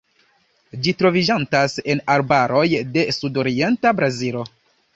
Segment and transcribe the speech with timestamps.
[0.85, 2.65] Ĝi troviĝantas en arbaroj
[2.97, 4.47] de sudorienta Brazilo.